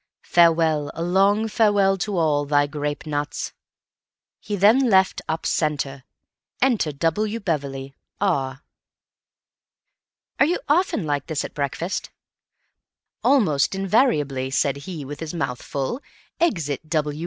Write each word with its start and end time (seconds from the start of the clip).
Farewell, 0.25 0.89
a 0.95 1.03
long 1.03 1.47
farewell 1.47 1.95
to 1.99 2.17
all—thy 2.17 2.65
grape 2.65 3.05
nuts.' 3.05 3.53
He 4.39 4.55
then 4.55 4.89
left 4.89 5.21
up 5.29 5.45
centre. 5.45 6.05
Enter 6.59 6.91
W. 6.91 7.39
Beverley, 7.39 7.93
R." 8.19 8.63
"Are 10.39 10.45
you 10.47 10.57
often 10.67 11.05
like 11.05 11.27
this 11.27 11.45
at 11.45 11.53
breakfast?" 11.53 12.09
"Almost 13.23 13.75
invariably. 13.75 14.49
Said 14.49 14.75
he 14.89 15.05
with 15.05 15.19
his 15.19 15.35
mouth 15.35 15.61
full. 15.61 16.01
Exit 16.39 16.89
W. 16.89 17.19